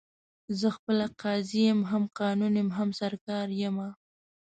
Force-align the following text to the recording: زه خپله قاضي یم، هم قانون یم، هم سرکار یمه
زه 0.59 0.67
خپله 0.75 1.05
قاضي 1.21 1.61
یم، 1.67 1.79
هم 1.91 2.03
قانون 2.19 2.53
یم، 2.61 2.69
هم 2.77 2.89
سرکار 2.99 3.47
یمه 3.61 3.89